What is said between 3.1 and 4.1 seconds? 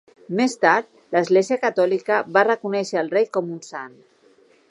rei com un sant.